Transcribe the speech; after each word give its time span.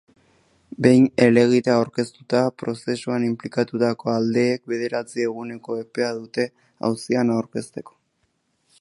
Behin 0.85 1.03
helegitea 1.25 1.75
aurkeztuta, 1.81 2.41
prozesuan 2.63 3.27
inplikatutako 3.29 4.11
aldeek 4.15 4.67
bederatzi 4.75 5.27
eguneko 5.29 5.79
epea 5.85 6.11
dute 6.23 6.51
auzian 6.91 7.37
aurkezteko. 7.37 7.99